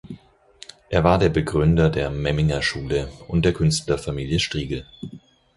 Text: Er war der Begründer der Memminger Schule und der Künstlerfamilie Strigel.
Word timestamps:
Er 0.89 1.03
war 1.03 1.19
der 1.19 1.29
Begründer 1.29 1.91
der 1.91 2.09
Memminger 2.09 2.63
Schule 2.63 3.11
und 3.27 3.45
der 3.45 3.53
Künstlerfamilie 3.53 4.39
Strigel. 4.39 4.87